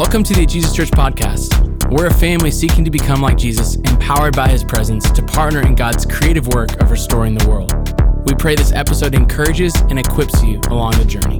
[0.00, 1.90] Welcome to the Jesus Church Podcast.
[1.90, 5.74] We're a family seeking to become like Jesus, empowered by his presence to partner in
[5.74, 7.70] God's creative work of restoring the world.
[8.26, 11.36] We pray this episode encourages and equips you along the journey.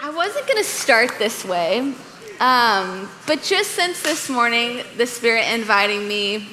[0.00, 1.94] I wasn't going to start this way,
[2.40, 6.48] um, but just since this morning, the Spirit inviting me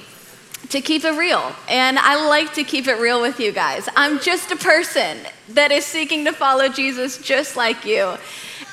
[0.71, 1.53] to keep it real.
[1.67, 3.87] And I like to keep it real with you guys.
[3.95, 5.17] I'm just a person
[5.49, 8.15] that is seeking to follow Jesus just like you.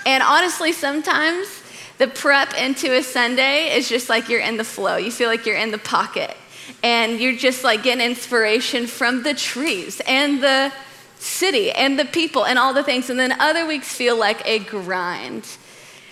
[0.07, 1.63] And honestly, sometimes
[1.99, 4.97] the prep into a Sunday is just like you're in the flow.
[4.97, 6.37] You feel like you're in the pocket.
[6.85, 10.73] And you're just like getting inspiration from the trees and the
[11.19, 13.11] city and the people and all the things.
[13.11, 15.45] And then other weeks feel like a grind,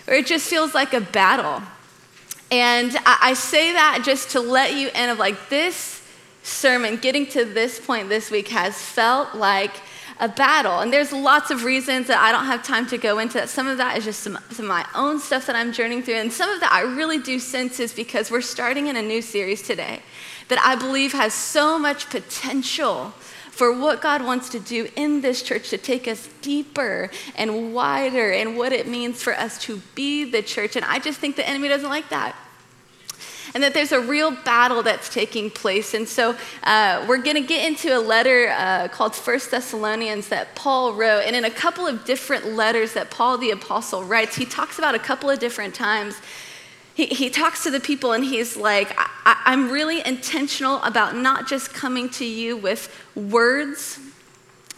[0.06, 1.62] where it just feels like a battle.
[2.50, 6.02] And I, say that just to let you in of like this
[6.44, 9.72] sermon, getting to this point this week has felt like
[10.20, 10.78] a battle.
[10.78, 13.48] And there's lots of reasons that I don't have time to go into that.
[13.48, 16.14] Some of that is just some, some, of my own stuff that I'm journeying through.
[16.14, 19.20] And some of that I really do sense is because we're starting in a new
[19.20, 20.00] series today
[20.48, 23.12] that I believe has so much potential
[23.56, 28.30] for what God wants to do in this church to take us deeper and wider
[28.30, 30.76] and what it means for us to be the church.
[30.76, 32.36] And I just think the enemy doesn't like that
[33.54, 35.94] and that there's a real battle that's taking place.
[35.94, 40.54] And so uh, we're going to get into a letter uh, called First Thessalonians that
[40.54, 41.22] Paul wrote.
[41.24, 44.94] And in a couple of different letters that Paul the Apostle writes, he talks about
[44.94, 46.20] a couple of different times.
[46.96, 51.46] He, he talks to the people and he's like, I, I'm really intentional about not
[51.46, 54.00] just coming to you with words,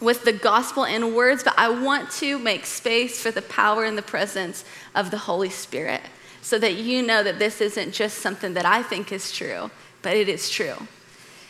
[0.00, 3.97] with the gospel in words, but I want to make space for the power and
[3.97, 4.64] the presence
[4.97, 6.00] of the Holy Spirit
[6.42, 9.70] so that you know that this isn't just something that I think is true,
[10.03, 10.75] but it is true.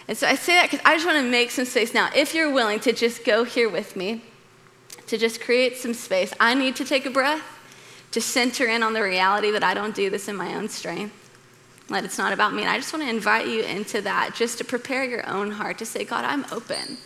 [0.06, 2.10] And so I say that because I just want to make some space now.
[2.15, 4.22] If you're willing to just go here with me,
[5.06, 7.57] to just create some space, I need to take a breath
[8.12, 11.14] to center in on the reality that I don't do this in my own strength.
[11.88, 12.62] That it's not about me.
[12.62, 15.78] And I just want to invite you into that just to prepare your own heart
[15.78, 16.98] to say, God, I'm open.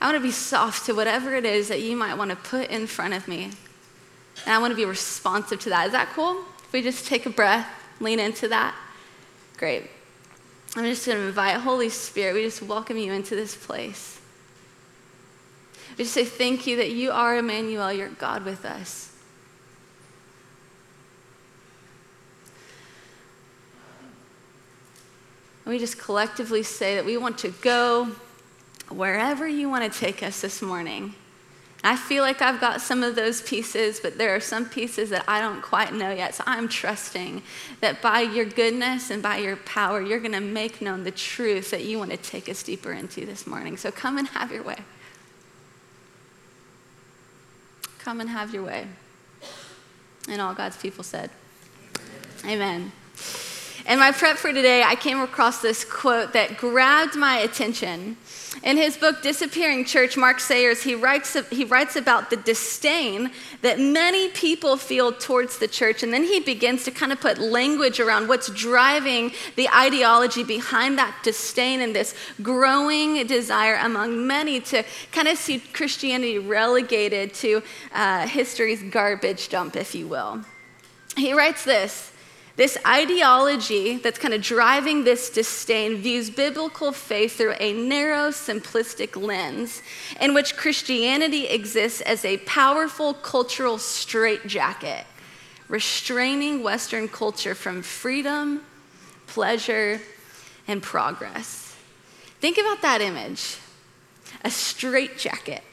[0.00, 2.70] I want to be soft to whatever it is that you might want to put
[2.70, 3.50] in front of me.
[4.46, 5.86] And I want to be responsive to that.
[5.86, 6.44] Is that cool?
[6.64, 7.68] If we just take a breath,
[8.00, 8.74] lean into that,
[9.56, 9.90] great.
[10.76, 14.20] I'm just going to invite Holy Spirit, we just welcome you into this place.
[15.98, 19.12] We just say thank you that you are Emmanuel, you're God with us.
[25.59, 28.10] And we just collectively say that we want to go
[28.88, 31.14] wherever you want to take us this morning.
[31.84, 35.24] I feel like I've got some of those pieces, but there are some pieces that
[35.28, 36.34] I don't quite know yet.
[36.34, 37.42] So I'm trusting
[37.80, 41.70] that by your goodness and by your power, you're going to make known the truth
[41.70, 43.76] that you want to take us deeper into this morning.
[43.76, 44.78] So come and have your way.
[48.00, 48.88] Come and have your way.
[50.28, 51.30] And all God's people said,
[52.44, 52.90] Amen.
[53.86, 58.16] In my prep for today, I came across this quote that grabbed my attention.
[58.62, 63.30] In his book, Disappearing Church, Mark Sayers, he writes, he writes about the disdain
[63.62, 66.02] that many people feel towards the church.
[66.02, 70.98] And then he begins to kind of put language around what's driving the ideology behind
[70.98, 77.62] that disdain and this growing desire among many to kind of see Christianity relegated to
[77.94, 80.44] uh, history's garbage dump, if you will.
[81.16, 82.12] He writes this
[82.60, 89.16] this ideology that's kind of driving this disdain views biblical faith through a narrow, simplistic
[89.16, 89.80] lens
[90.20, 95.06] in which Christianity exists as a powerful cultural straitjacket,
[95.68, 98.60] restraining Western culture from freedom,
[99.26, 99.98] pleasure,
[100.68, 101.74] and progress.
[102.40, 103.56] Think about that image
[104.44, 105.64] a straitjacket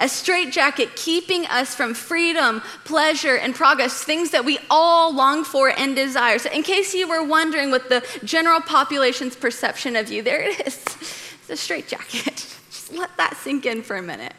[0.00, 5.68] a straitjacket keeping us from freedom, pleasure, and progress, things that we all long for
[5.70, 6.38] and desire.
[6.38, 10.66] So, in case you were wondering what the general population's perception of you, there it
[10.66, 10.84] is.
[11.48, 12.34] It's a straitjacket.
[12.70, 14.32] Just let that sink in for a minute.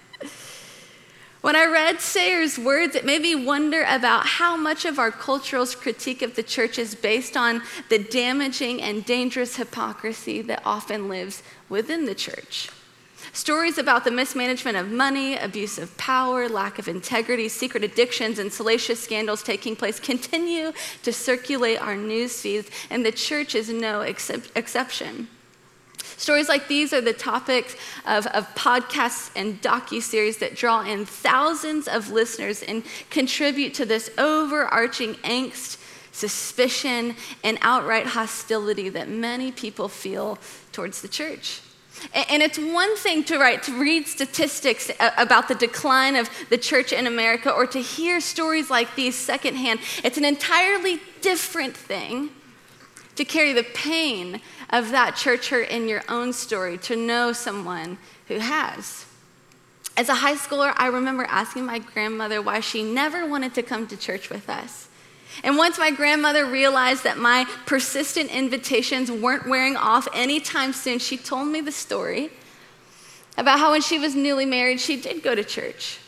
[1.39, 5.65] When I read Sayers' words, it made me wonder about how much of our cultural
[5.65, 11.43] critique of the church is based on the damaging and dangerous hypocrisy that often lives
[11.69, 12.69] within the church.
[13.37, 18.51] Stories about the mismanagement of money, abuse of power, lack of integrity, secret addictions, and
[18.51, 20.73] salacious scandals taking place continue
[21.03, 25.27] to circulate our news feeds, and the church is no exception.
[26.17, 27.75] Stories like these are the topics
[28.07, 34.09] of, of podcasts and docu-series that draw in thousands of listeners and contribute to this
[34.17, 35.77] overarching angst,
[36.11, 40.39] suspicion, and outright hostility that many people feel
[40.71, 41.61] towards the church.
[42.13, 46.93] And it's one thing to write, to read statistics about the decline of the church
[46.93, 49.79] in America or to hear stories like these secondhand.
[50.03, 52.29] It's an entirely different thing
[53.15, 57.97] to carry the pain of that church hurt in your own story, to know someone
[58.27, 59.05] who has.
[59.95, 63.87] As a high schooler, I remember asking my grandmother why she never wanted to come
[63.87, 64.86] to church with us.
[65.43, 71.17] And once my grandmother realized that my persistent invitations weren't wearing off anytime soon, she
[71.17, 72.31] told me the story
[73.37, 75.99] about how when she was newly married, she did go to church.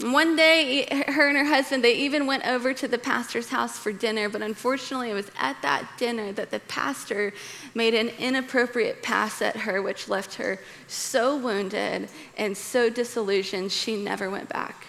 [0.00, 3.90] One day, her and her husband, they even went over to the pastor's house for
[3.90, 7.32] dinner, but unfortunately, it was at that dinner that the pastor
[7.74, 14.00] made an inappropriate pass at her, which left her so wounded and so disillusioned, she
[14.00, 14.87] never went back.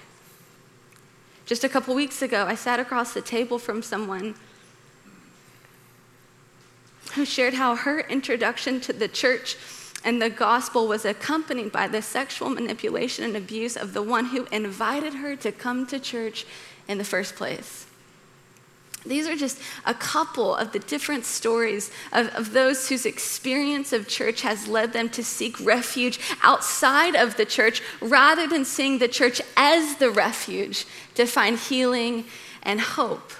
[1.50, 4.36] Just a couple weeks ago, I sat across the table from someone
[7.16, 9.57] who shared how her introduction to the church
[10.04, 14.46] and the gospel was accompanied by the sexual manipulation and abuse of the one who
[14.51, 16.46] invited her to come to church
[16.88, 17.88] in the first place.
[19.06, 24.07] These are just a couple of the different stories of, of those whose experience of
[24.07, 29.07] church has led them to seek refuge outside of the church rather than seeing the
[29.07, 30.86] church as the refuge
[31.16, 32.25] to find healing
[32.62, 33.31] and hope.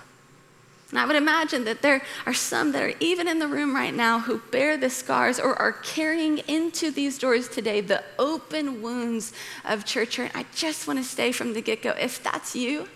[0.90, 3.94] And I would imagine that there are some that are even in the room right
[3.94, 9.34] now who bear the scars or are carrying into these doors today the open wounds
[9.66, 10.32] of church hurt.
[10.34, 12.88] I just want to say from the get go if that's you,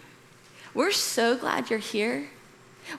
[0.74, 2.30] we're so glad you're here.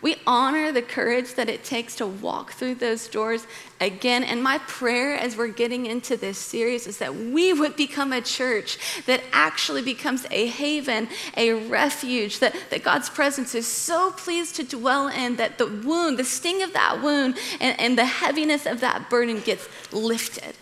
[0.02, 3.46] We honor the courage that it takes to walk through those doors
[3.80, 4.24] again.
[4.24, 8.20] And my prayer as we're getting into this series is that we would become a
[8.20, 14.56] church that actually becomes a haven, a refuge, that, that God's presence is so pleased
[14.56, 18.66] to dwell in that the wound, the sting of that wound, and, and the heaviness
[18.66, 20.54] of that burden gets lifted.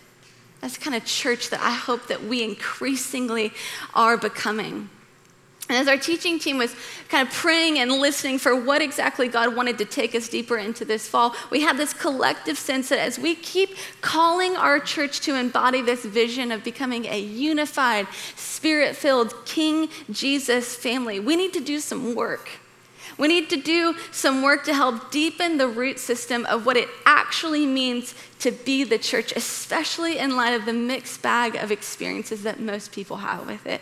[0.61, 3.53] That's the kind of church that I hope that we increasingly
[3.95, 4.91] are becoming.
[5.73, 6.77] And as our teaching team was
[7.09, 10.85] kind of praying and listening for what exactly God wanted to take us deeper into
[10.85, 13.71] this fall, we had this collective sense that as we keep
[14.03, 20.77] calling our church to embody this vision of becoming a unified, spirit filled King Jesus
[20.77, 22.51] family, we need to do some work.
[23.17, 26.91] We need to do some work to help deepen the root system of what it
[27.07, 32.43] actually means to be the church, especially in light of the mixed bag of experiences
[32.43, 33.81] that most people have with it.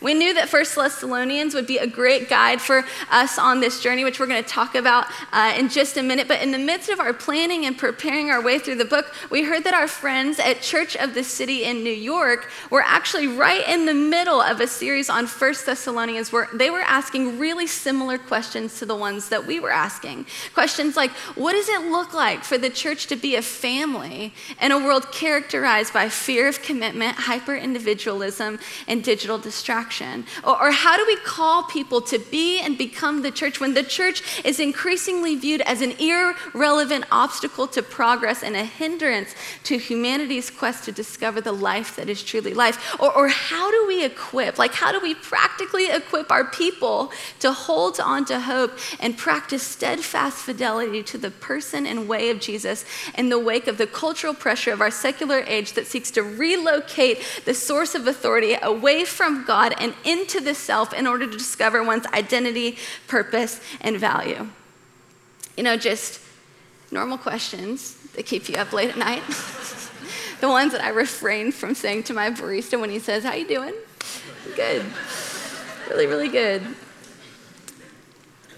[0.00, 4.04] We knew that First Thessalonians would be a great guide for us on this journey,
[4.04, 6.28] which we're going to talk about uh, in just a minute.
[6.28, 9.44] But in the midst of our planning and preparing our way through the book, we
[9.44, 13.66] heard that our friends at Church of the City in New York were actually right
[13.66, 18.18] in the middle of a series on First Thessalonians where they were asking really similar
[18.18, 20.26] questions to the ones that we were asking.
[20.54, 24.70] Questions like, what does it look like for the church to be a family in
[24.70, 29.77] a world characterized by fear of commitment, hyper individualism, and digital distraction?
[29.78, 30.26] Distraction?
[30.44, 33.82] Or, or how do we call people to be and become the church when the
[33.82, 39.34] church is increasingly viewed as an irrelevant obstacle to progress and a hindrance
[39.64, 42.96] to humanity's quest to discover the life that is truly life?
[43.00, 47.52] Or, or how do we equip, like, how do we practically equip our people to
[47.52, 52.84] hold on to hope and practice steadfast fidelity to the person and way of Jesus
[53.16, 57.22] in the wake of the cultural pressure of our secular age that seeks to relocate
[57.44, 59.67] the source of authority away from God?
[59.68, 64.48] God and into the self in order to discover one's identity, purpose, and value.
[65.56, 66.20] You know, just
[66.90, 69.22] normal questions that keep you up late at night.
[70.40, 73.46] the ones that I refrain from saying to my barista when he says, How you
[73.46, 73.74] doing?
[74.56, 74.84] Good.
[75.88, 76.62] Really, really good.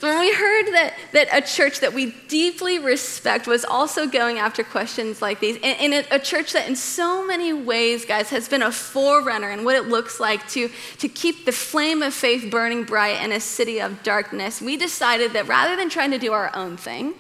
[0.01, 4.65] When we heard that, that a church that we deeply respect was also going after
[4.65, 8.49] questions like these, and, and a, a church that in so many ways, guys, has
[8.49, 12.51] been a forerunner in what it looks like to, to keep the flame of faith
[12.51, 16.33] burning bright in a city of darkness, we decided that rather than trying to do
[16.33, 17.13] our own thing,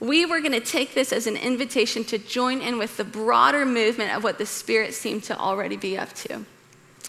[0.00, 3.64] we were going to take this as an invitation to join in with the broader
[3.64, 6.44] movement of what the Spirit seemed to already be up to.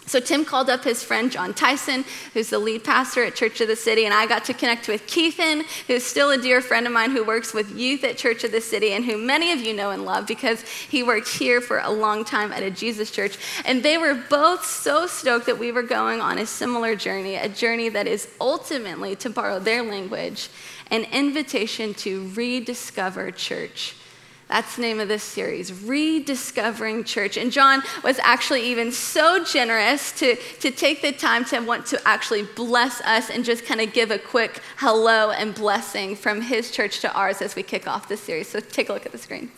[0.06, 3.68] So Tim called up his friend Jon Tyson, who's the lead pastor at Church of
[3.68, 6.92] the City, and I got to connect with Keithan, who's still a dear friend of
[6.92, 9.72] mine who works with youth at Church of the City and who many of you
[9.72, 13.38] know and love because he worked here for a long time at a Jesus church.
[13.64, 17.48] And they were both so stoked that we were going on a similar journey, a
[17.48, 20.48] journey that is ultimately, to borrow their language,
[20.90, 23.96] an invitation to rediscover church
[24.48, 27.36] that's the name of this series, Rediscovering Church.
[27.36, 32.00] And Jon was actually even so generous to, to take the time to want to
[32.06, 36.70] actually bless us and just kind of give a quick hello and blessing from his
[36.70, 38.48] church to ours as we kick off this series.
[38.48, 39.50] So take a look at the screen.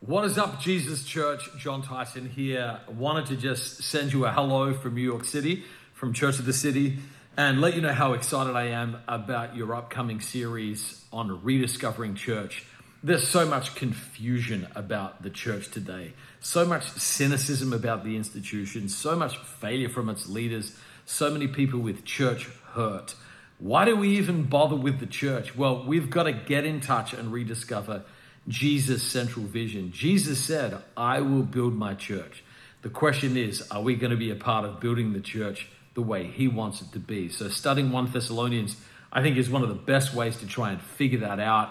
[0.00, 1.48] What is up, Jesus Church?
[1.58, 2.80] Jon Tyson here.
[2.86, 6.46] I wanted to just send you a hello from New York City, from Church of
[6.46, 6.98] the City
[7.36, 12.64] and let you know how excited I am about your upcoming series on rediscovering church.
[13.02, 19.16] There's so much confusion about the church today, so much cynicism about the institution, so
[19.16, 23.14] much failure from its leaders, so many people with church hurt.
[23.58, 25.56] Why do we even bother with the church?
[25.56, 28.02] Well, we've got to get in touch and rediscover
[28.48, 29.92] Jesus' central vision.
[29.92, 32.42] Jesus said, I will build my church.
[32.82, 36.02] The question is, are we going to be a part of building the church the
[36.02, 37.28] way he wants it to be?
[37.28, 38.76] So, studying 1 Thessalonians,
[39.12, 41.70] I think, is one of the best ways to try and figure that out.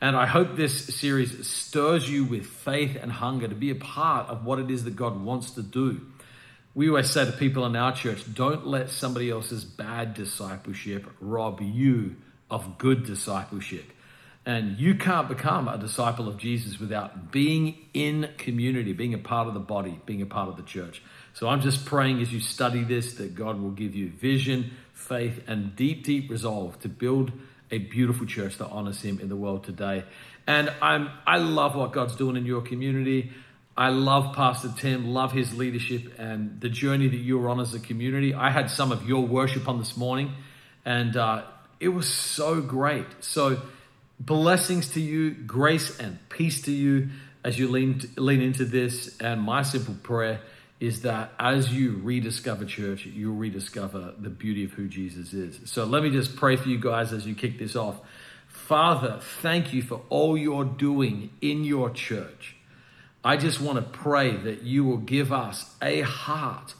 [0.00, 4.28] And I hope this series stirs you with faith and hunger to be a part
[4.28, 6.00] of what it is that God wants to do.
[6.74, 11.60] We always say to people in our church, don't let somebody else's bad discipleship rob
[11.60, 12.16] you
[12.50, 13.84] of good discipleship.
[14.46, 19.48] And you can't become a disciple of Jesus without being in community, being a part
[19.48, 21.02] of the body, being a part of the church.
[21.34, 25.42] So I'm just praying as you study this that God will give you vision, faith,
[25.46, 27.32] and deep, deep resolve to build
[27.70, 30.04] a beautiful church that honors Him in the world today.
[30.46, 33.32] And I'm I love what God's doing in your community.
[33.76, 37.80] I love Pastor Tim, love his leadership and the journey that you're on as a
[37.80, 38.34] community.
[38.34, 40.32] I had some of your worship on this morning,
[40.84, 41.44] and uh,
[41.78, 43.06] it was so great.
[43.20, 43.62] So,
[44.18, 47.08] blessings to you, grace and peace to you
[47.42, 49.16] as you lean, lean into this.
[49.18, 50.40] And my simple prayer
[50.80, 55.60] is that as you rediscover church, you'll rediscover the beauty of who Jesus is.
[55.70, 58.00] So, let me just pray for you guys as you kick this off.
[58.48, 62.56] Father, thank you for all you're doing in your church.
[63.22, 66.74] I just want to pray that you will give us a heart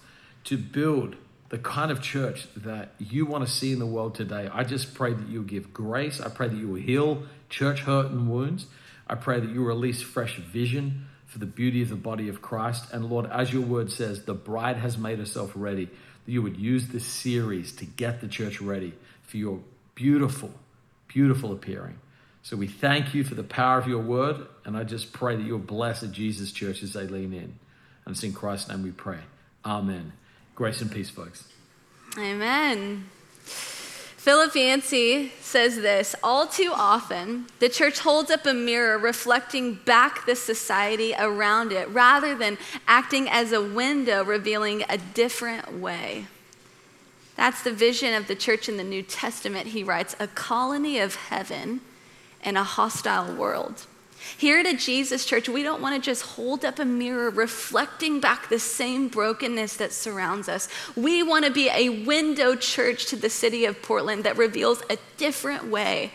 [0.45, 1.17] to build
[1.51, 4.49] the kind of church that you want to see in the world today.
[4.51, 6.21] I just pray that you'll give grace.
[6.21, 8.67] I pray that you will heal church hurt and wounds.
[9.07, 12.93] I pray that you release fresh vision for the beauty of the body of Christ.
[12.93, 16.57] And Lord, as your word says, the bride has made herself ready, that you would
[16.57, 19.61] use this series to get the church ready for your
[19.95, 20.51] beautiful,
[21.07, 21.99] beautiful appearing.
[22.43, 25.43] So we thank you for the power of your word, and I just pray that
[25.43, 27.59] you'll bless the Jesus Church as they lean in.
[28.05, 29.21] And it's in Christ's name we pray.
[29.65, 30.13] Amen.
[30.57, 31.45] Grace and peace, folks.
[32.19, 33.05] Amen.
[34.21, 40.27] Philip Yancey says this All too often, the church holds up a mirror reflecting back
[40.27, 46.27] the society around it rather than acting as a window revealing a different way.
[47.37, 49.69] That's the vision of the church in the New Testament.
[49.69, 51.81] He writes, A colony of heaven
[52.45, 53.87] in a hostile world.
[54.37, 58.21] Here at a Jesus Church, we don't want to just hold up a mirror reflecting
[58.21, 60.69] back the same brokenness that surrounds us.
[60.97, 64.99] We want to be a window church to the city of Portland that reveals a
[65.17, 66.13] different way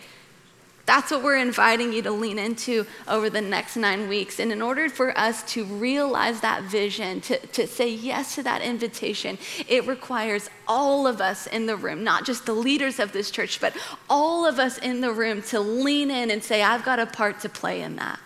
[0.86, 4.39] that's what we're inviting you to lean into over the next nine weeks.
[4.39, 8.62] And in order for us to realize that vision, to, to say yes to that
[8.62, 9.38] invitation,
[9.68, 13.60] it requires all of us in the room, not just the leaders of this church,
[13.60, 13.75] but
[14.10, 17.39] all of us in the room to lean in and say, I've got a part
[17.42, 18.20] to play in that.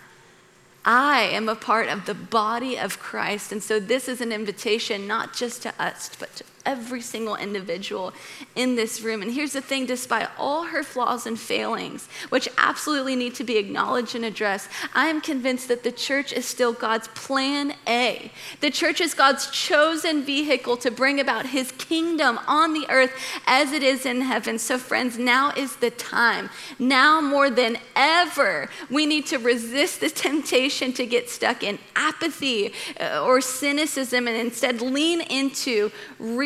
[0.84, 3.51] I am a part of the body of Christ.
[3.51, 8.13] And so this is an invitation not just to us, but to every single individual
[8.56, 9.22] in this room.
[9.22, 13.58] And here's the thing despite all her flaws and failings, which absolutely need to be
[13.58, 18.32] acknowledged and addressed, I am convinced that the church is still God's plan A.
[18.62, 23.13] The church is God's chosen vehicle to bring about his kingdom on the earth
[23.46, 24.60] as it is in heaven.
[24.60, 26.50] So, friends, now is the time.
[26.78, 32.74] Now more than ever, we need to resist the temptation to get stuck in apathy
[33.00, 35.92] uh, or cynicism and instead lean into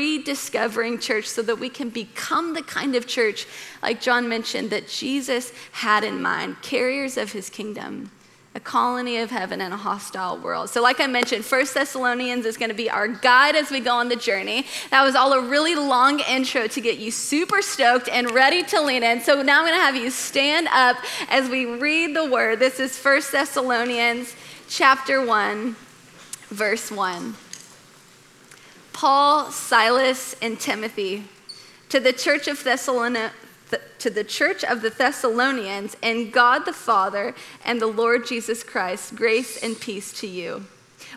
[0.04, 3.48] rediscovering church so that we can become the kind of church,
[3.82, 8.12] like Jon mentioned, that Jesus had in mind, carriers of his kingdom
[8.56, 10.70] a colony of heaven in a hostile world.
[10.70, 13.96] So, like I mentioned, First Thessalonians is going to be our guide as we go
[13.96, 14.68] on the journey.
[14.92, 18.80] That was all a really long intro to get you super stoked and ready to
[18.80, 19.22] lean in.
[19.22, 20.98] So, now I'm going to have you stand up
[21.30, 22.60] as we read the word.
[22.60, 24.36] This is First Thessalonians
[24.70, 25.76] chapter 1,
[26.52, 27.36] verse 1.
[29.04, 31.26] Paul, Silas, and Timothy
[31.90, 33.34] to the church of Thessalonica
[34.00, 39.18] to the church of the Thessalonians and God the Father and the Lord Jesus Christ,
[39.18, 40.68] grace and peace to you.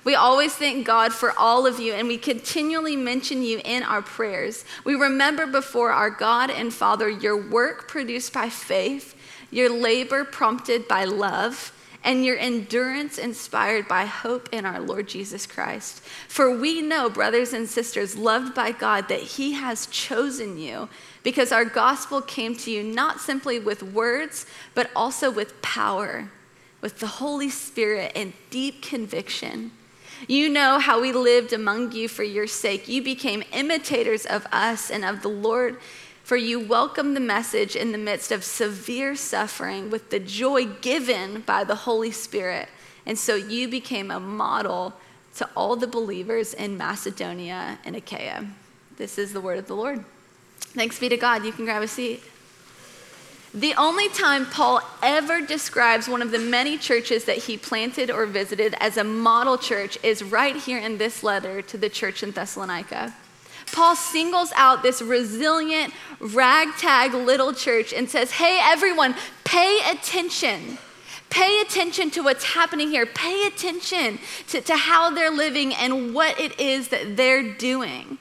[0.03, 4.03] We always thank God for all of you, and we continually mention you in our
[4.03, 4.65] prayers.
[4.85, 9.15] We remember before our God and Father your work produced by faith,
[9.53, 11.73] your labor prompted by love
[12.05, 16.01] and your endurance inspired by hope in our Lord Jesus Christ.
[16.29, 20.89] For we know, brothers and sisters, loved by God, that He has chosen you
[21.23, 26.31] because our gospel came to you not simply with words, but also with power
[26.81, 29.73] with the Holy Spirit and deep conviction.
[30.29, 32.89] You know how we lived among you for your sake.
[32.89, 35.79] You became imitators of us and of the Lord,
[36.27, 41.41] for you welcomed the message in the midst of severe suffering with the joy given
[41.43, 42.69] by the Holy Spirit.
[43.07, 44.95] And so you became a model
[45.37, 48.45] to all the believers in Macedonia and Achaia.
[48.97, 50.05] This is the word of the Lord.
[50.59, 51.45] Thanks be to God.
[51.45, 52.25] You can grab a seat.
[53.55, 58.27] The only time Paul ever describes one of the many churches that he planted or
[58.27, 62.33] visited as a model church is right here in this letter to the church in
[62.33, 63.15] Thessalonica.
[63.73, 70.79] Paul singles out this resilient, ragtag little church and says, Hey, everyone, pay attention.
[71.29, 73.05] Pay attention to what's happening here.
[73.05, 74.19] Pay attention
[74.49, 78.19] to, to how they're living and what it is that they're doing.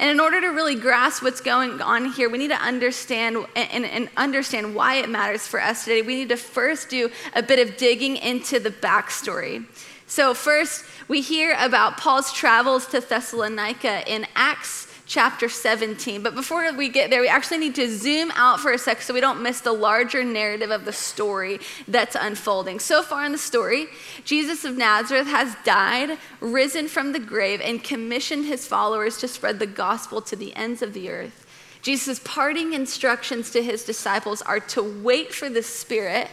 [0.00, 3.84] And in order to really grasp what's going on here, we need to understand and,
[3.84, 6.00] and, understand why it matters for us today.
[6.00, 9.66] We need to first do a bit of digging into the backstory.
[10.10, 16.20] So, first, we hear about Paul's travels to Thessalonica in Acts chapter 17.
[16.20, 19.14] But before we get there, we actually need to zoom out for a sec so
[19.14, 22.80] we don't miss the larger narrative of the story that's unfolding.
[22.80, 23.86] So far in the story,
[24.24, 29.60] Jesus of Nazareth has died, risen from the grave, and commissioned his followers to spread
[29.60, 31.46] the gospel to the ends of the earth.
[31.82, 36.26] Jesus' parting instructions to his disciples are to wait for the Spirit,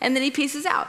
[0.00, 0.88] and then he pieces out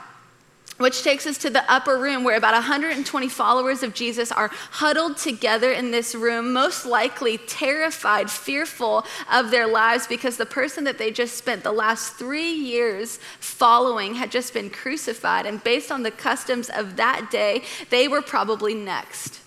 [0.82, 5.16] which takes us to the upper room where about 120 followers of Jesus are huddled
[5.16, 10.98] together in this room, most likely terrified, fearful of their lives because the person that
[10.98, 15.46] they just spent the last three years following had just been crucified.
[15.46, 19.40] And based on the customs of that day, they were probably next.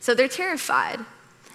[0.00, 1.00] So they're terrified.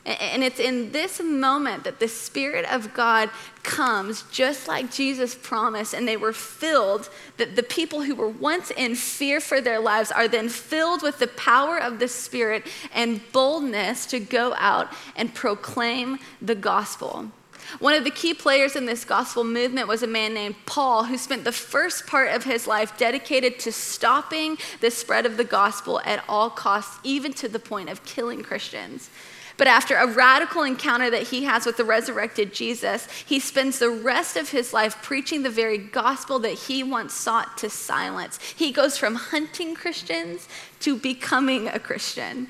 [0.06, 3.30] And it's in this moment that the Spirit of God
[3.64, 8.70] comes, just like Jesus promised, and they were filled, that the people who were once
[8.72, 13.22] in fear for their lives are then filled with the power of the Spirit and
[13.32, 17.32] boldness to go out and proclaim the gospel.
[17.80, 21.18] One of the key players in this gospel movement was a man named Paul, who
[21.18, 26.02] spent the first part of his life dedicated to stopping the spread of the gospel
[26.04, 29.10] at all costs, even to the point of killing Christians.
[29.58, 33.90] But after a radical encounter that he has with the resurrected Jesus, he spends the
[33.90, 38.40] rest of his life preaching the very gospel that he once sought to silence.
[38.56, 40.48] He goes from hunting Christians
[40.80, 42.48] to becoming a Christian.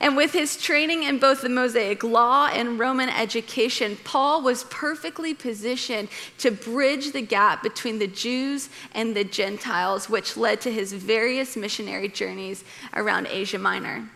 [0.00, 5.34] And with his training in both the Mosaic law and Roman education, Paul was perfectly
[5.34, 6.08] positioned
[6.38, 11.56] to bridge the gap between the Jews and the Gentiles, which led to his various
[11.56, 12.62] missionary journeys
[12.94, 14.08] around Asia Minor.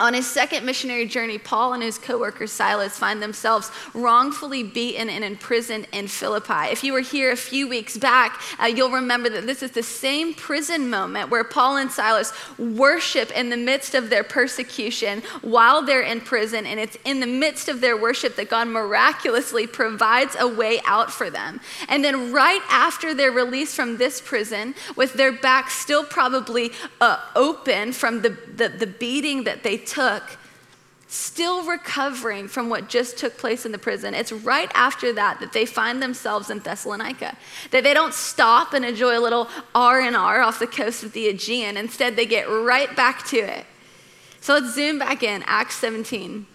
[0.00, 5.22] On his second missionary journey, Paul and his co-worker Silas find themselves wrongfully beaten and
[5.22, 6.72] imprisoned in Philippi.
[6.72, 9.84] If you were here a few weeks back, uh, you'll remember that this is the
[9.84, 15.80] same prison moment where Paul and Silas worship in the midst of their persecution while
[15.80, 20.34] they're in prison, and it's in the midst of their worship that God miraculously provides
[20.40, 21.60] a way out for them.
[21.88, 27.20] And then right after they're released from this prison, with their backs still probably uh,
[27.36, 30.38] open from the, the, the beating that they took,
[31.08, 34.14] still recovering from what just took place in the prison.
[34.14, 37.36] It's right after that that they find themselves in Thessalonica.
[37.70, 41.76] That they don't stop and enjoy a little R&R off the coast of the Aegean.
[41.76, 43.64] Instead, they get right back to it.
[44.40, 46.46] So let's zoom back in, Acts 17.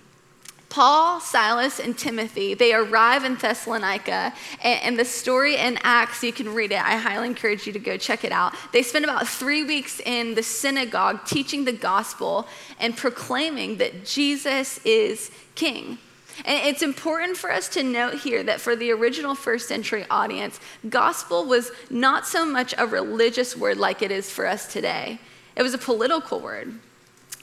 [0.69, 6.53] Paul, Silas, and Timothy, they arrive in Thessalonica, and, the story in Acts, you can
[6.53, 6.79] read it.
[6.79, 8.53] I highly encourage you to go check it out.
[8.71, 12.47] They spend about three weeks in the synagogue teaching the gospel
[12.79, 15.97] and proclaiming that Jesus is king.
[16.45, 20.59] And it's important for us to note here that for the original first century audience,
[20.87, 25.19] gospel was not so much a religious word like it is for us today,
[25.55, 26.79] it was a political word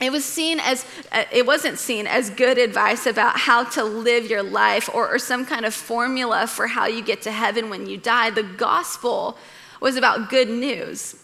[0.00, 4.26] it was seen as uh, it wasn't seen as good advice about how to live
[4.26, 7.86] your life or, or, some kind of formula for how you get to heaven when
[7.86, 8.28] you die.
[8.28, 9.38] The gospel
[9.80, 11.16] was about good news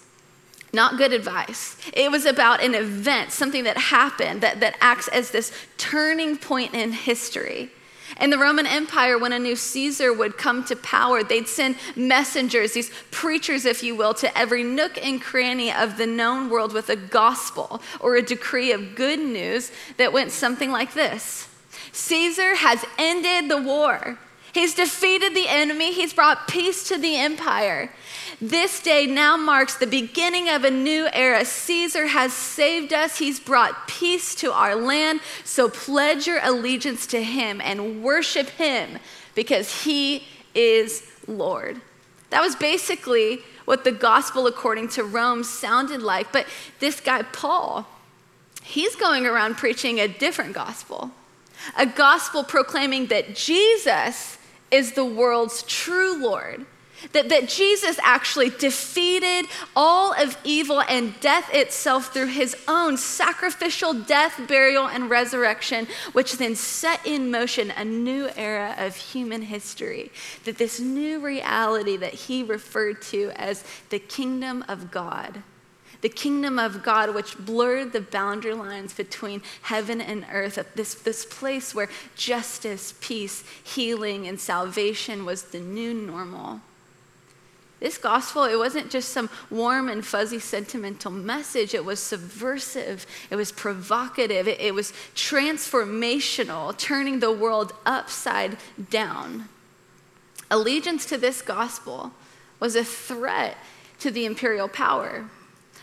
[0.73, 1.77] not good advice.
[1.93, 6.75] It was about an event something that happened that, that acts as this turning point
[6.75, 7.71] in history
[8.21, 12.73] in the Roman Empire, when a new Caesar would come to power, they'd send messengers,
[12.73, 16.89] these preachers, if you will, to every nook and cranny of the known world with
[16.89, 21.49] a gospel or a decree of good news that went something like this
[21.93, 24.19] Caesar has ended the war.
[24.53, 25.93] He's defeated the enemy.
[25.93, 27.91] He's brought peace to the empire.
[28.41, 31.45] This day now marks the beginning of a new era.
[31.45, 35.21] Caesar has saved us, he's brought peace to our land.
[35.45, 38.99] So pledge your allegiance to him and worship him
[39.35, 41.81] because he is Lord.
[42.31, 46.33] That was basically what the gospel according to Rome sounded like.
[46.33, 46.47] But
[46.81, 47.87] this guy, Paul,
[48.63, 51.11] he's going around preaching a different gospel,
[51.77, 54.39] a gospel proclaiming that Jesus
[54.73, 56.67] is the world's true Lord
[57.13, 63.93] that, that Jesus actually defeated all of evil and death itself through his own sacrificial
[63.93, 70.13] death, burial, and resurrection, which then set in motion a new era of human history.
[70.45, 75.43] That this new reality that he referred to as the kingdom of God
[76.03, 81.25] the kingdom of God, which blurred the boundary lines between heaven and earth, this, this
[81.25, 86.61] place where justice, peace, healing, and salvation was the new normal.
[87.79, 91.75] This gospel, it wasn't just some warm and fuzzy sentimental message.
[91.75, 98.57] It was subversive, it was provocative, it, it was transformational, turning the world upside
[98.91, 99.49] down.
[100.51, 102.13] Allegiance to this gospel
[102.61, 103.57] was a threat
[104.01, 105.29] to the imperial power.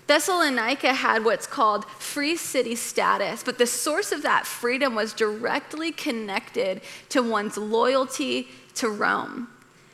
[0.10, 5.92] Thessalonica had what's called free city status, but the source of that freedom was directly
[5.92, 9.50] connected to one's loyalty to Rome.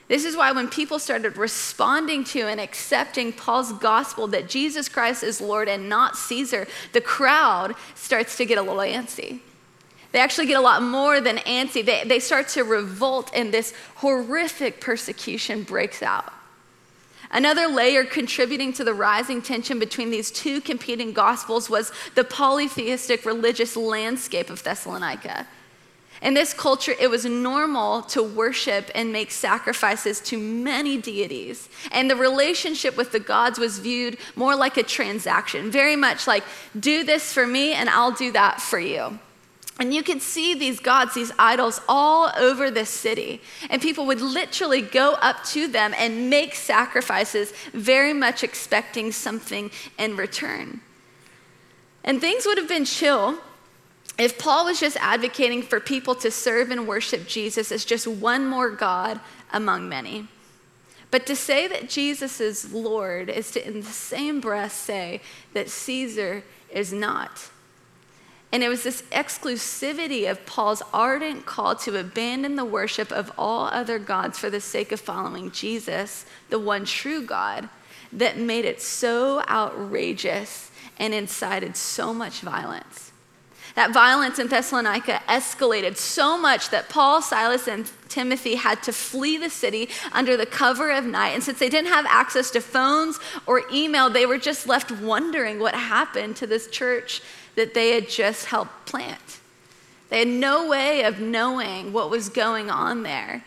[0.08, 5.21] This is why when people started responding to and accepting Paul's gospel that Jesus Christ
[5.21, 9.41] is Lord and not Caesar, the crowd starts to get a little antsy.
[10.13, 11.86] They actually get a lot more than antsy.
[11.86, 16.32] They, they start to revolt, and this horrific persecution breaks out.
[17.31, 23.25] Another layer contributing to the rising tension between these two competing gospels was the polytheistic
[23.25, 25.47] religious landscape of Thessalonica.
[26.21, 31.67] In this culture, it was normal to worship and make sacrifices to many deities.
[31.91, 36.43] And the relationship with the gods was viewed more like a transaction, very much like,
[36.79, 39.19] do this for me and I'll do that for you.
[39.77, 43.41] And you could see these gods, these idols, all over this city.
[43.69, 49.71] And people would literally go up to them and make sacrifices, very much expecting something
[49.97, 50.79] in return.
[52.05, 53.38] And things would have been chill
[54.17, 58.47] if Paul was just advocating for people to serve and worship Jesus as just one
[58.47, 59.19] more God
[59.51, 60.27] among many.
[61.11, 65.21] But to say that Jesus is Lord is to, in the same breath, say
[65.53, 67.49] that Caesar is not.
[68.55, 73.65] And it was this exclusivity of Paul's ardent call to abandon the worship of all
[73.65, 77.67] other gods for the sake of following Jesus, the one true God,
[78.13, 83.11] that made it so outrageous and incited so much violence.
[83.75, 89.35] That violence in Thessalonica escalated so much that Paul, Silas, and Timothy had to flee
[89.35, 91.31] the city under the cover of night.
[91.31, 95.59] And since they didn't have access to phones or email, they were just left wondering
[95.59, 97.21] what happened to this church
[97.55, 99.39] that they had just helped plant.
[100.09, 103.43] They had no way of knowing what was going on there.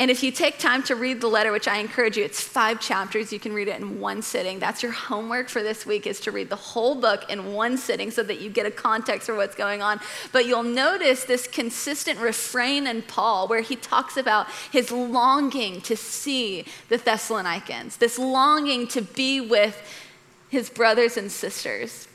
[0.00, 2.80] And if you take time to read the letter, which I encourage you, it's five
[2.80, 3.32] chapters.
[3.32, 4.60] You can read it in one sitting.
[4.60, 8.12] That's your homework for this week is to read the whole book in one sitting
[8.12, 9.98] so that you get a context for what's going on.
[10.30, 15.96] But you'll notice this consistent refrain in Paul where he talks about his longing to
[15.96, 19.82] see the Thessalonians, this longing to be with
[20.48, 22.06] his brothers and sisters.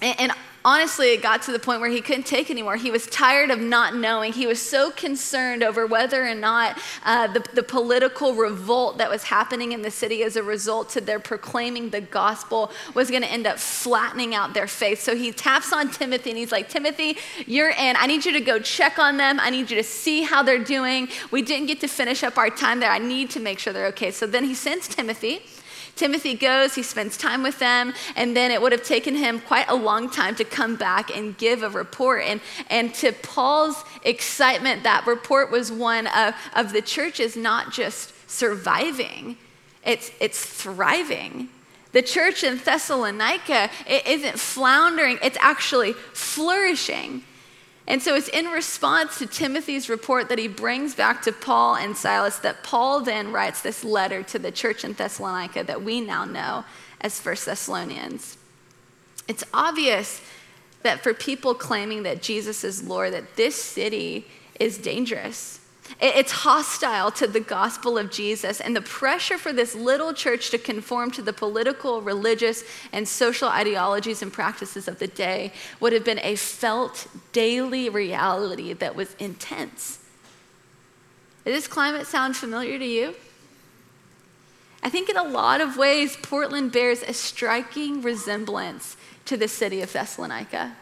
[0.00, 0.32] And,
[0.68, 2.76] honestly, it got to the point where he couldn't take anymore.
[2.76, 4.34] He was tired of not knowing.
[4.34, 9.22] He was so concerned over whether or not uh, the, the political revolt that was
[9.24, 13.28] happening in the city as a result to their proclaiming the gospel was going to
[13.28, 15.00] end up flattening out their faith.
[15.00, 17.96] So he taps on Timothy and he's like, Timothy, you're in.
[17.96, 19.40] I need you to go check on them.
[19.40, 21.08] I need you to see how they're doing.
[21.30, 22.90] We didn't get to finish up our time there.
[22.90, 24.10] I need to make sure they're okay.
[24.10, 25.40] So then he sends Timothy.
[25.98, 29.68] Timothy goes, he spends time with them, and then it would have taken him quite
[29.68, 32.22] a long time to come back and give a report.
[32.22, 37.72] And, and to Paul's excitement, that report was one of, of the church is not
[37.72, 39.36] just surviving,
[39.84, 41.48] it's, it's thriving.
[41.92, 47.24] The church in Thessalonica it isn't floundering, it's actually flourishing.
[47.88, 51.96] And so it's in response to Timothy's report that he brings back to Paul and
[51.96, 56.26] Silas that Paul then writes this letter to the church in Thessalonica that we now
[56.26, 56.66] know
[57.00, 58.36] as First Thessalonians.
[59.26, 60.20] It's obvious
[60.82, 64.26] that for people claiming that Jesus is Lord, that this city
[64.60, 65.57] is dangerous.
[66.00, 70.58] It's hostile to the gospel of Jesus, and the pressure for this little church to
[70.58, 76.04] conform to the political, religious, and social ideologies and practices of the day would have
[76.04, 79.98] been a felt daily reality that was intense.
[81.44, 83.14] Does this climate sound familiar to you?
[84.82, 89.82] I think in a lot of ways, Portland bears a striking resemblance to the city
[89.82, 90.76] of Thessalonica.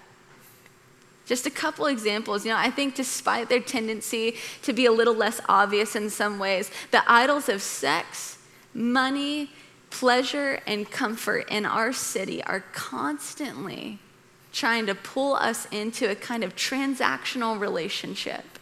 [1.26, 2.44] Just a couple examples.
[2.44, 6.38] You know, I think despite their tendency to be a little less obvious in some
[6.38, 8.38] ways, the idols of sex,
[8.72, 9.50] money,
[9.90, 13.98] pleasure and comfort in our city are constantly
[14.52, 18.55] trying to pull us into a kind of transactional relationship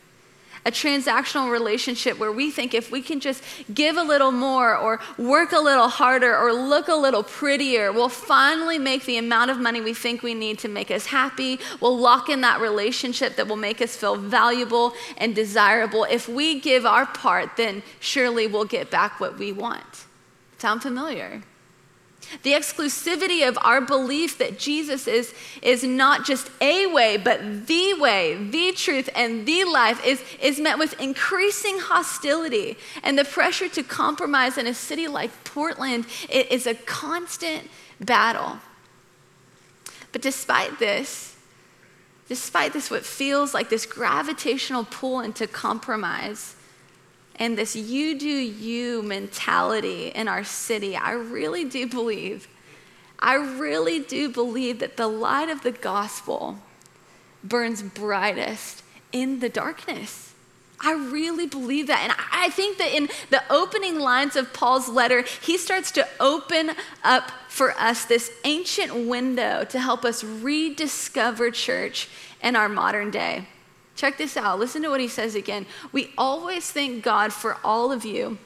[0.65, 5.01] a transactional relationship where we think if we can just give a little more or
[5.19, 9.59] work a little harder or look a little prettier, we'll finally make the amount of
[9.59, 11.59] money we think we need to make us happy.
[11.81, 16.05] We'll lock in that relationship that will make us feel valuable and desirable.
[16.05, 20.05] If we give our part, then surely we'll get back what we want.
[20.59, 21.43] Sound familiar?
[22.43, 27.95] The exclusivity of our belief that Jesus is, is not just a way, but the
[27.99, 32.77] way, the truth, and the life is, is met with increasing hostility.
[33.03, 38.59] And the pressure to compromise in a city like Portland is a constant battle.
[40.13, 41.37] But despite this,
[42.29, 46.57] despite this, what feels like this gravitational pull into compromise,
[47.37, 52.49] and this you do you mentality in our city, I really do believe,
[53.19, 56.59] I really do believe that the light of the gospel
[57.43, 60.35] burns brightest in the darkness.
[60.81, 62.01] I really believe that.
[62.03, 66.73] And I think that in the opening lines of Paul's letter, he starts to open
[67.03, 72.09] up for us this ancient window to help us rediscover church
[72.43, 73.47] in our modern day.
[73.97, 74.59] Check this out.
[74.59, 75.67] Listen to what he says again.
[75.93, 78.39] We always thank God for all of you.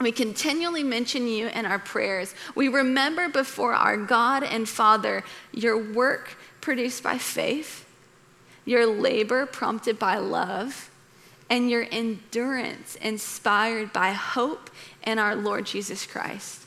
[0.00, 2.34] We continually mention you in our prayers.
[2.54, 7.86] We remember before our God and Father your work produced by faith,
[8.64, 10.90] your labor prompted by love,
[11.48, 14.70] and your endurance inspired by hope
[15.04, 16.62] in our Lord Jesus Christ.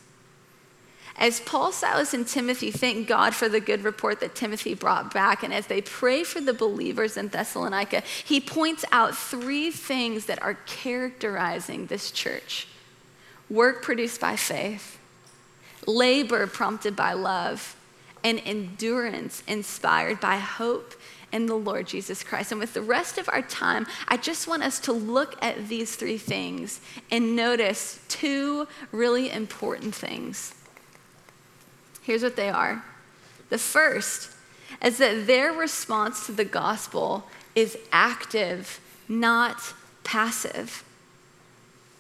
[1.18, 5.44] As Paul, Silas, and Timothy thank God for the good report that Timothy brought back,
[5.44, 10.42] and as they pray for the believers in Thessalonica, he points out three things that
[10.42, 12.68] are characterizing this church
[13.50, 14.98] work produced by faith,
[15.86, 17.76] labor prompted by love,
[18.24, 20.96] and endurance inspired by hope
[21.32, 22.52] in the Lord Jesus Christ.
[22.52, 25.96] And with the rest of our time, I just want us to look at these
[25.96, 30.56] three things and notice two really important things.
[32.06, 32.84] Here's what they are
[33.50, 34.32] the first
[34.84, 40.84] is that their response to the gospel is active, not passive.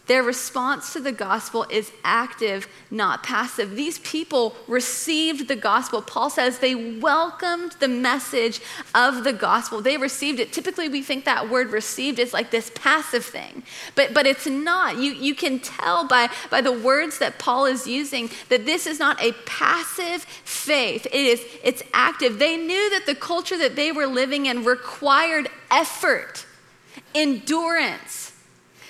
[0.07, 3.75] Their response to the gospel is active, not passive.
[3.75, 6.01] These people received the gospel.
[6.01, 8.61] Paul says they welcomed the message
[8.93, 9.81] of the gospel.
[9.81, 10.53] They received it.
[10.53, 13.63] Typically, we think that word received is like this passive thing,
[13.95, 14.97] but, but it's not.
[14.97, 18.99] You, you can tell by, by the words that Paul is using that this is
[18.99, 22.37] not a passive faith, it is, it's active.
[22.37, 26.45] They knew that the culture that they were living in required effort,
[27.15, 28.24] endurance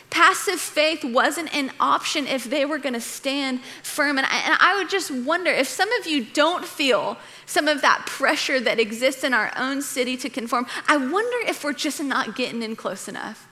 [0.10, 4.18] Passive faith wasn't an option if they were going to stand firm.
[4.18, 7.82] And I, and I would just wonder if some of you don't feel some of
[7.82, 12.02] that pressure that exists in our own city to conform, I wonder if we're just
[12.02, 13.48] not getting in close enough.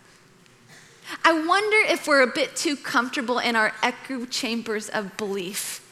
[1.24, 5.83] I wonder if we're a bit too comfortable in our echo chambers of belief.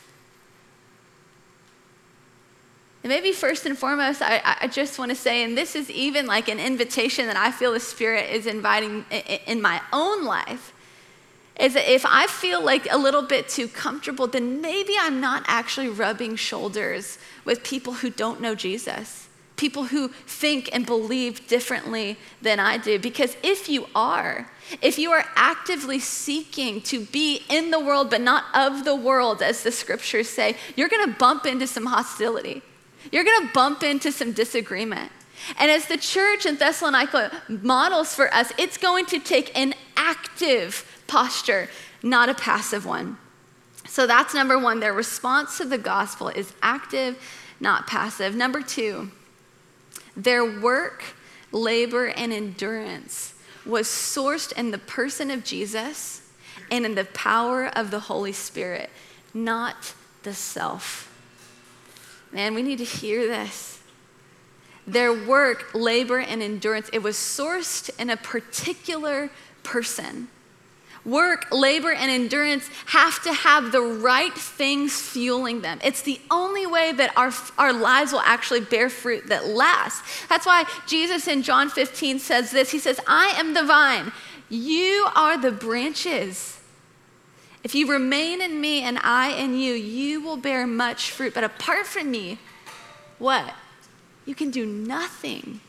[3.04, 6.28] And maybe first and foremost, I, I just want to say, and this is even
[6.28, 9.06] like an invitation that I feel the Spirit is inviting
[9.48, 10.74] in my own life,
[11.60, 15.44] is that if I feel like a little bit too comfortable, then maybe I'm not
[15.48, 22.18] actually rubbing shoulders with people who don't know Jesus, people who think and believe differently
[22.42, 23.00] than I do.
[23.00, 24.50] Because if you are,
[24.82, 29.42] if you are actively seeking to be in the world but not of the world,
[29.42, 32.62] as the scriptures say, you're going to bump into some hostility.
[33.12, 35.12] You're going to bump into some disagreement.
[35.58, 41.04] And as the church in Thessalonica models for us, it's going to take an active
[41.08, 41.68] posture,
[42.04, 43.18] not a passive one.
[43.88, 44.80] So that's number one.
[44.80, 47.18] Their response to the gospel is active,
[47.60, 48.36] not passive.
[48.36, 49.12] Number two,
[50.16, 51.04] their work,
[51.52, 53.34] labor, and endurance
[53.66, 56.22] was sourced in the person of Jesus
[56.70, 58.90] and in the power of the Holy Spirit,
[59.34, 61.11] not the self.
[62.32, 63.80] Man, we need to hear this.
[64.88, 69.30] Their work, labor, and endurance, it was sourced in a particular
[69.64, 70.28] person.
[71.04, 75.80] Work, labor, and endurance have to have the right things fueling them.
[75.84, 80.28] It's the only way that our, our lives will actually bear fruit that lasts.
[80.28, 84.12] That's why Jesus in John 15 says this He says, I am the vine,
[84.50, 86.61] you are the branches.
[87.64, 91.34] If you remain in me and I in you, you will bear much fruit.
[91.34, 92.40] But apart from me,
[93.20, 93.54] what?
[94.26, 95.62] You can do nothing.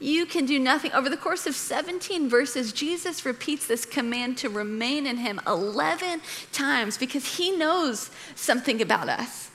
[0.00, 0.92] You can do nothing.
[0.92, 6.20] Over the course of 17 verses, Jesus repeats this command to remain in Him 11
[6.52, 9.50] times because He knows something about us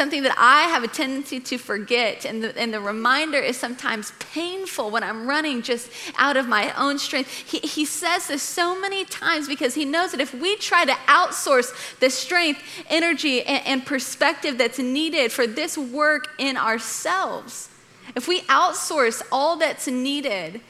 [0.00, 2.24] something that I have a tendency to forget.
[2.24, 6.72] And the, and the reminder is sometimes painful when I'm running just out of my
[6.72, 7.30] own strength.
[7.30, 10.92] He, he says this so many times because he knows that if we try to
[11.06, 17.68] outsource the strength, energy, and, and perspective that's needed for this work in ourselves,
[18.16, 20.62] if we outsource all that's needed,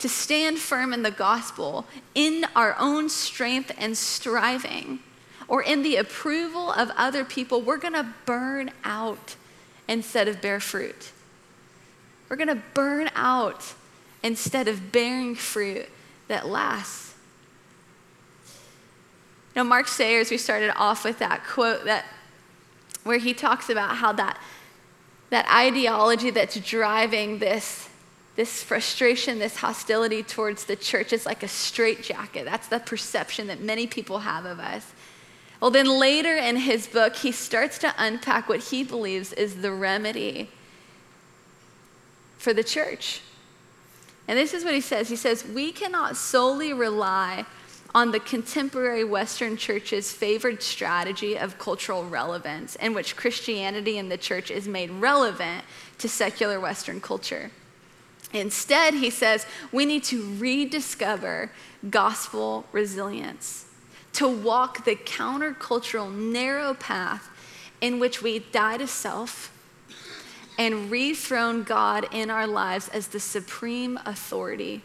[0.00, 5.00] to stand firm in the gospel in our own strength and striving,
[5.48, 9.36] or in the approval of other people, we're going to burn out
[9.88, 11.10] instead of bear fruit.
[12.28, 13.74] We're going to burn out
[14.22, 15.88] instead of bearing fruit
[16.28, 17.14] that lasts.
[19.56, 22.04] Now, Mark Sayers, we started off with that quote that
[23.04, 24.38] where he talks about how that,
[25.30, 27.88] that ideology that's driving this,
[28.36, 32.44] this frustration, this hostility towards the church is like a straitjacket.
[32.44, 34.92] That's the perception that many people have of us.
[35.60, 39.72] Well, then later in his book, he starts to unpack what he believes is the
[39.72, 40.50] remedy
[42.38, 43.22] for the church.
[44.28, 47.44] And this is what he says He says, We cannot solely rely
[47.94, 54.18] on the contemporary Western church's favored strategy of cultural relevance, in which Christianity and the
[54.18, 55.64] church is made relevant
[55.96, 57.50] to secular Western culture.
[58.32, 61.50] Instead, he says, we need to rediscover
[61.88, 63.64] gospel resilience
[64.18, 67.30] to walk the countercultural narrow path
[67.80, 69.56] in which we die to self
[70.58, 74.82] and rethrone God in our lives as the supreme authority.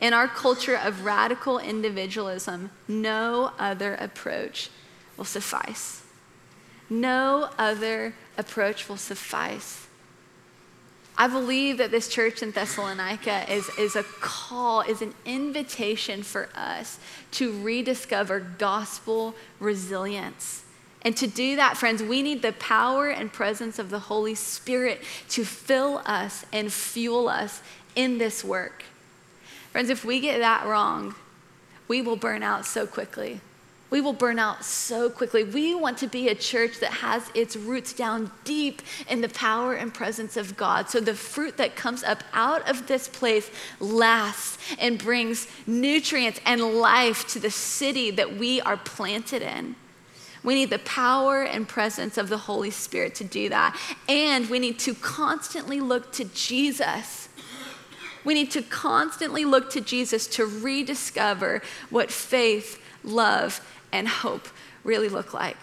[0.00, 4.70] In our culture of radical individualism, no other approach
[5.16, 6.04] will suffice.
[6.88, 9.88] No other approach will suffice.
[11.16, 16.48] I believe that this church in Thessalonica is, is a call, is an invitation for
[16.54, 16.98] us
[17.32, 20.64] to rediscover gospel resilience.
[21.02, 25.02] And to do that, friends, we need the power and presence of the Holy Spirit
[25.30, 27.60] to fill us and fuel us
[27.94, 28.84] in this work.
[29.70, 31.14] Friends, if we get that wrong,
[31.88, 33.40] we will burn out so quickly
[33.92, 35.44] we will burn out so quickly.
[35.44, 39.74] We want to be a church that has its roots down deep in the power
[39.74, 40.88] and presence of God.
[40.88, 43.50] So the fruit that comes up out of this place
[43.80, 49.76] lasts and brings nutrients and life to the city that we are planted in.
[50.42, 53.78] We need the power and presence of the Holy Spirit to do that.
[54.08, 57.28] And we need to constantly look to Jesus.
[58.24, 63.60] We need to constantly look to Jesus to rediscover what faith, love,
[63.92, 64.48] and hope
[64.84, 65.58] really look like.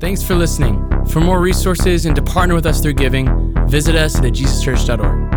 [0.00, 0.82] Thanks for listening.
[1.06, 5.33] For more resources and to partner with us through giving, visit us at jesuschurch.org.